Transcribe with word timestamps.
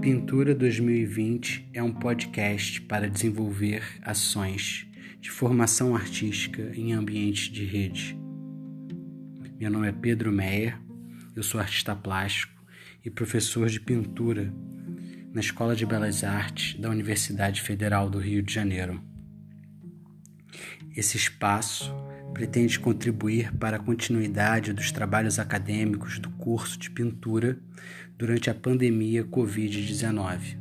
Pintura 0.00 0.54
2020 0.54 1.68
é 1.74 1.82
um 1.82 1.92
podcast 1.92 2.80
para 2.80 3.06
desenvolver 3.06 3.82
ações 4.00 4.86
de 5.20 5.30
formação 5.30 5.94
artística 5.94 6.72
em 6.74 6.94
ambientes 6.94 7.52
de 7.52 7.66
rede. 7.66 8.18
Meu 9.58 9.70
nome 9.70 9.88
é 9.88 9.92
Pedro 9.92 10.32
Meyer, 10.32 10.80
eu 11.36 11.42
sou 11.42 11.60
artista 11.60 11.94
plástico 11.94 12.64
e 13.04 13.10
professor 13.10 13.68
de 13.68 13.78
pintura 13.78 14.50
na 15.34 15.40
Escola 15.40 15.76
de 15.76 15.84
Belas 15.84 16.24
Artes 16.24 16.80
da 16.80 16.88
Universidade 16.88 17.60
Federal 17.60 18.08
do 18.08 18.18
Rio 18.18 18.42
de 18.42 18.54
Janeiro. 18.54 19.02
Esse 20.96 21.18
espaço 21.18 21.94
pretende 22.32 22.80
contribuir 22.80 23.52
para 23.58 23.76
a 23.76 23.80
continuidade 23.80 24.72
dos 24.72 24.90
trabalhos 24.90 25.38
acadêmicos 25.38 26.18
do 26.18 26.30
curso 26.30 26.78
de 26.78 26.90
pintura 26.90 27.58
durante 28.18 28.50
a 28.50 28.54
pandemia 28.54 29.24
Covid-19. 29.24 30.59